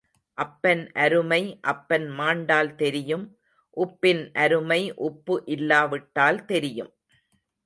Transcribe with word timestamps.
அப்பன் 0.37 0.81
அருமை 0.95 1.39
அப்பன் 1.63 2.07
மாண்டால் 2.11 2.71
தெரியும் 2.75 3.25
உப்பின் 3.77 4.23
அருமை 4.37 4.81
உப்பு 5.01 5.37
இல்லா 5.47 5.81
விட்டால் 5.85 6.45
தெரியும். 6.45 6.91